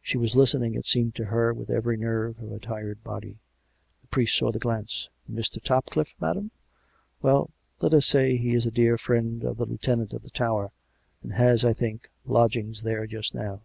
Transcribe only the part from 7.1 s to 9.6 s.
Well; let us say he is a dear friend of